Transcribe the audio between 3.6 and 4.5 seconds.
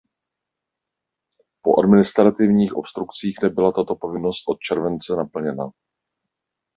tato povinnost